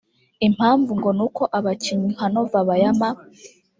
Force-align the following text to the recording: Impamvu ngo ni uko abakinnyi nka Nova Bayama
Impamvu 0.47 0.91
ngo 0.99 1.09
ni 1.17 1.23
uko 1.27 1.43
abakinnyi 1.57 2.07
nka 2.15 2.27
Nova 2.33 2.59
Bayama 2.67 3.09